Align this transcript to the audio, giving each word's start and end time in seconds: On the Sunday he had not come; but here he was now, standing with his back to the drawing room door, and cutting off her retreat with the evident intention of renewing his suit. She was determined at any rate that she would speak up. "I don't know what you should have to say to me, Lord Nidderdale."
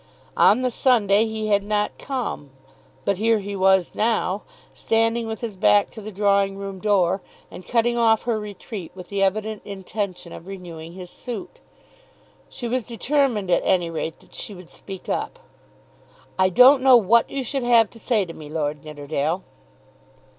On 0.37 0.63
the 0.63 0.71
Sunday 0.71 1.25
he 1.27 1.49
had 1.49 1.63
not 1.63 1.99
come; 1.99 2.49
but 3.05 3.17
here 3.17 3.37
he 3.37 3.55
was 3.55 3.93
now, 3.93 4.41
standing 4.73 5.27
with 5.27 5.41
his 5.41 5.55
back 5.55 5.91
to 5.91 6.01
the 6.01 6.11
drawing 6.11 6.57
room 6.57 6.79
door, 6.79 7.21
and 7.51 7.67
cutting 7.67 7.99
off 7.99 8.23
her 8.23 8.39
retreat 8.39 8.91
with 8.95 9.09
the 9.09 9.21
evident 9.21 9.61
intention 9.63 10.33
of 10.33 10.47
renewing 10.47 10.93
his 10.93 11.11
suit. 11.11 11.59
She 12.49 12.67
was 12.67 12.85
determined 12.87 13.51
at 13.51 13.61
any 13.63 13.91
rate 13.91 14.17
that 14.21 14.33
she 14.33 14.55
would 14.55 14.71
speak 14.71 15.07
up. 15.07 15.37
"I 16.39 16.49
don't 16.49 16.81
know 16.81 16.97
what 16.97 17.29
you 17.29 17.43
should 17.43 17.61
have 17.63 17.87
to 17.91 17.99
say 17.99 18.25
to 18.25 18.33
me, 18.33 18.49
Lord 18.49 18.83
Nidderdale." 18.83 19.43